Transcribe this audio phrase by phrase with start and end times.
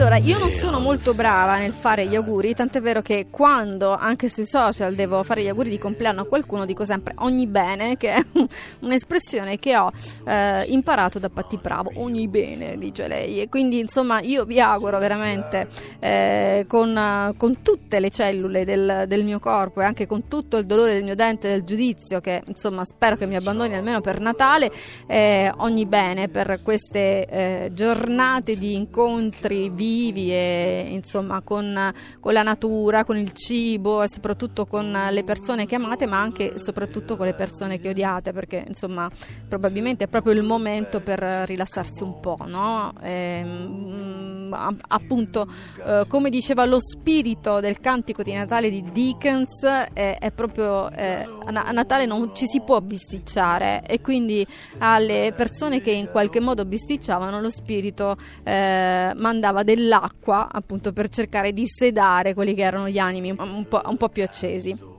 [0.00, 4.28] Allora, io non sono molto brava nel fare gli auguri, tant'è vero che quando anche
[4.28, 8.14] sui social devo fare gli auguri di compleanno a qualcuno dico sempre ogni bene, che
[8.14, 8.24] è
[8.78, 9.90] un'espressione che ho
[10.24, 13.40] eh, imparato da Patti Bravo, ogni bene, dice lei.
[13.40, 15.66] E quindi insomma io vi auguro veramente
[15.98, 20.66] eh, con, con, tutte le cellule del, del, mio corpo e anche con tutto il
[20.66, 24.70] dolore del mio dente, del giudizio, che insomma spero che mi abbandoni almeno per Natale,
[25.08, 32.42] eh, ogni bene per queste eh, giornate di incontri vivi e insomma con, con, la
[32.42, 37.16] natura, con il cibo e soprattutto con le persone che amate, ma anche e soprattutto
[37.16, 39.10] con le persone che odiate, perché insomma
[39.48, 42.92] probabilmente è proprio il momento per rilassarsi un po', no?
[43.00, 45.46] E, ehm, appunto,
[45.84, 51.26] eh, come diceva lo spirito del cantico di Natale di Dickens, è, è proprio eh,
[51.44, 54.46] a Natale non ci si può bisticciare e quindi
[54.78, 61.52] alle persone che in qualche modo bisticciavano lo spirito eh, mandava dell'acqua appunto per cercare
[61.52, 64.97] di sedare quelli che erano gli animi un po', un po più accesi.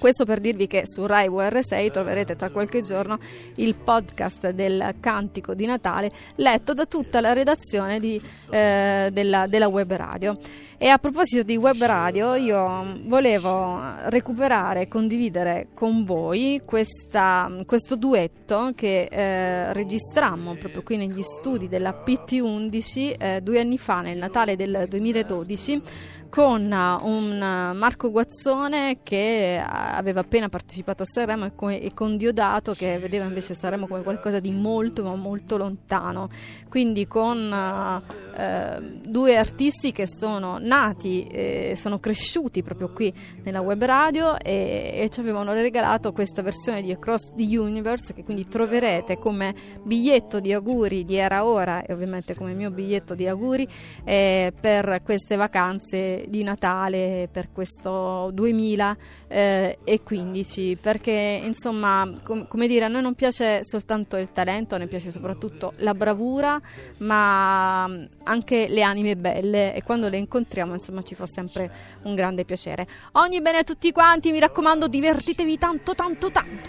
[0.00, 3.18] Questo per dirvi che su Rai UR6 troverete tra qualche giorno
[3.56, 9.68] il podcast del cantico di Natale letto da tutta la redazione di, eh, della, della
[9.68, 10.38] web radio.
[10.78, 17.96] E a proposito di web radio, io volevo recuperare e condividere con voi questa, questo
[17.96, 24.16] duetto che eh, registrammo proprio qui negli studi della PT11 eh, due anni fa, nel
[24.16, 25.82] Natale del 2012
[26.30, 32.72] con un Marco Guazzone che aveva appena partecipato a Sanremo e, come, e con Diodato
[32.72, 36.28] che vedeva invece Sanremo come qualcosa di molto ma molto lontano.
[36.68, 43.82] Quindi con uh, due artisti che sono nati e sono cresciuti proprio qui nella web
[43.82, 49.18] radio e, e, ci avevano regalato questa versione di Across the Universe che quindi troverete
[49.18, 53.66] come biglietto di auguri di Era Ora e ovviamente come mio biglietto di auguri
[54.04, 62.88] eh, per queste vacanze di Natale per questo 2015 perché insomma com- come dire a
[62.88, 66.60] noi non piace soltanto il talento, ne piace soprattutto la bravura
[66.98, 67.84] ma
[68.24, 71.70] anche le anime belle e quando le incontriamo insomma ci fa sempre
[72.02, 72.86] un grande piacere.
[73.12, 76.68] Ogni bene a tutti quanti, mi raccomando divertitevi tanto tanto tanto.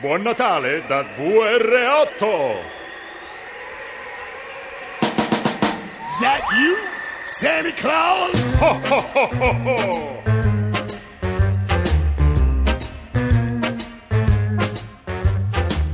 [0.00, 2.76] Buon Natale da VR8!
[6.18, 6.97] Is that you?
[7.28, 8.40] Santa Claus?
[8.54, 10.22] Ho, ho, ho, ho, ho!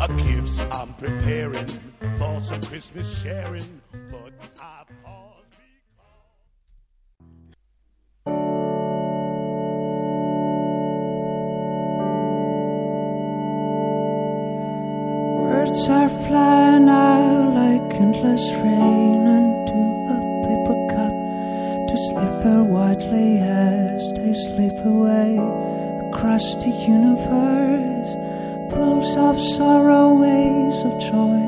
[0.01, 1.67] A gifts I'm preparing
[2.19, 5.45] for some Christmas sharing, but I pause
[15.41, 19.54] Words are flying out like endless rain into a to
[22.09, 25.39] slither widely as they slip away
[26.11, 28.11] across the universe.
[28.71, 31.41] Pulls of sorrow, waves of joy,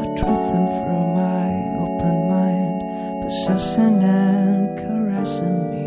[0.00, 1.48] I drift them through my
[1.84, 2.78] open mind,
[3.22, 5.86] possessing and caressing me.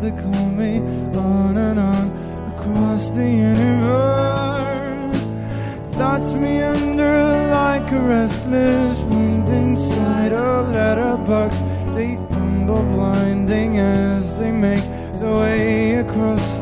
[0.00, 0.78] They that call me
[1.14, 2.08] on and on
[2.56, 5.18] across the universe.
[5.92, 11.54] Thoughts meander like a restless wind inside a letterbox.
[11.94, 14.82] They thumble blinding as they make
[15.18, 16.59] their way across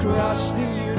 [0.00, 0.89] across the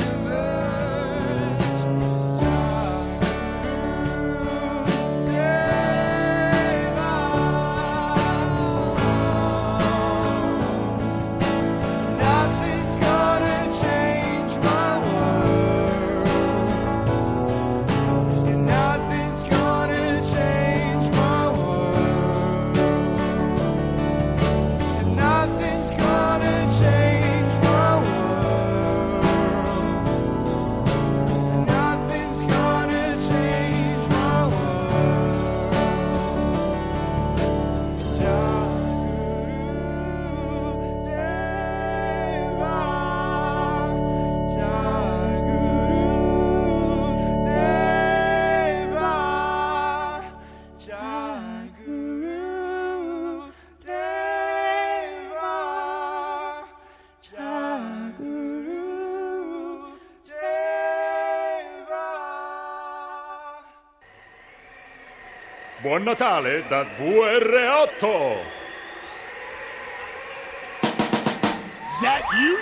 [65.84, 68.04] Buon Natale da VR8!
[70.84, 72.58] Is that you,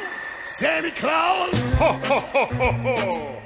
[0.46, 1.60] Santa Claus?
[1.80, 3.42] Ho, ho, ho, ho, ho.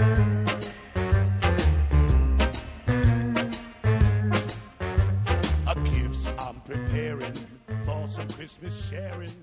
[5.65, 7.33] A gifts I'm preparing
[7.83, 9.33] for some Christmas sharing,